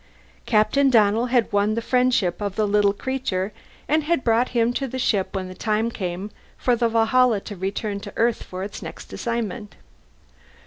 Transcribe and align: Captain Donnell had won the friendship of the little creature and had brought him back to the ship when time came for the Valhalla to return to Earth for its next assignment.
Captain 0.47 0.89
Donnell 0.89 1.27
had 1.27 1.51
won 1.53 1.75
the 1.75 1.79
friendship 1.83 2.41
of 2.41 2.55
the 2.55 2.65
little 2.67 2.91
creature 2.91 3.53
and 3.87 4.05
had 4.05 4.23
brought 4.23 4.49
him 4.49 4.69
back 4.69 4.77
to 4.77 4.87
the 4.87 4.97
ship 4.97 5.35
when 5.35 5.53
time 5.53 5.91
came 5.91 6.31
for 6.57 6.75
the 6.75 6.89
Valhalla 6.89 7.39
to 7.41 7.55
return 7.55 7.99
to 7.99 8.13
Earth 8.15 8.41
for 8.41 8.63
its 8.63 8.81
next 8.81 9.13
assignment. 9.13 9.75